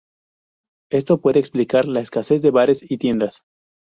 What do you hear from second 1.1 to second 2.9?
puede explicar la escasez de bares